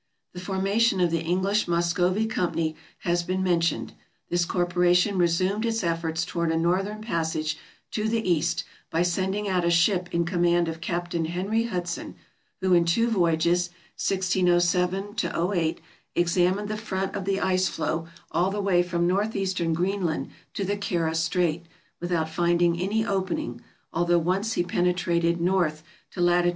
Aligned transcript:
The 0.33 0.39
formation 0.39 0.99
of 0.99 1.11
the 1.11 1.21
English 1.21 1.67
Muscovy 1.67 2.25
Company 2.25 2.75
has 3.01 3.21
been 3.21 3.43
mentioned. 3.43 3.93
This 4.31 4.45
corporation 4.45 5.19
resumed 5.19 5.63
its 5.63 5.83
efforts 5.83 6.25
toward 6.25 6.51
a 6.51 6.57
northern 6.57 7.01
passage 7.03 7.55
to 7.91 8.09
the 8.09 8.27
East 8.27 8.63
by 8.89 9.03
sending 9.03 9.47
out 9.47 9.63
a 9.63 9.69
ship 9.69 10.09
in 10.11 10.25
command 10.25 10.65
448 10.65 10.81
TRAVELERS 10.81 11.27
AND 11.27 11.27
EXPLORERS 11.27 12.15
of 12.15 12.15
Captain 12.15 12.15
Henry 12.15 12.15
Hudson, 12.15 12.15
who 12.61 12.73
in 12.73 12.85
two 12.85 13.11
voyages 13.11 13.69
(1607 13.95 15.17
08) 15.59 15.79
examined 16.15 16.67
the 16.67 16.77
front 16.77 17.13
of 17.13 17.25
the 17.25 17.39
ice 17.39 17.67
floe 17.67 18.07
all 18.31 18.49
the 18.49 18.59
way 18.59 18.81
from 18.81 19.05
northeastern 19.05 19.71
Greenland 19.73 20.31
to 20.55 20.63
the 20.65 20.77
Kara 20.77 21.13
Strait, 21.13 21.67
without 21.99 22.27
finding 22.27 22.81
any 22.81 23.05
opening, 23.05 23.61
although 23.93 24.17
once 24.17 24.53
he 24.53 24.63
penetrated 24.63 25.39
north 25.39 25.83
to 26.09 26.21
lat. 26.21 26.47